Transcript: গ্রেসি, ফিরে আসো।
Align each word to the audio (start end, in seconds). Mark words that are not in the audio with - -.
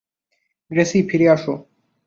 গ্রেসি, 0.71 0.99
ফিরে 1.09 1.27
আসো। 1.29 1.53